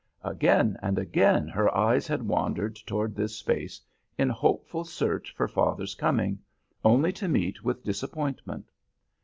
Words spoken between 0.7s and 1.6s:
and again